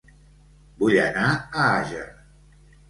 Vull 0.79 0.97
anar 1.03 1.29
a 1.37 1.69
Àger 1.77 2.05